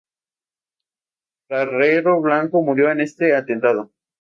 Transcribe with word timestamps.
Carrero 1.47 2.21
Blanco 2.21 2.63
murió 2.63 2.89
en 2.89 3.01
este 3.01 3.35
atentado. 3.35 3.91